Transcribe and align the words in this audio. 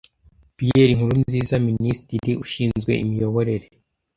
Pierre 0.57 0.93
NKURUNZIZA 0.97 1.55
Minisitiri 1.67 2.31
ushinzwe 2.43 2.91
Imiyoborere 3.03 3.67